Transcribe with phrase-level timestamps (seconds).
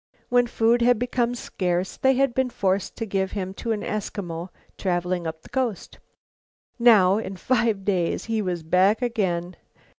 [0.29, 4.49] When food had become scarce, they had been forced to give him to an Eskimo
[4.75, 5.99] traveling up the coast.
[6.79, 9.57] Now, in five days he was back again.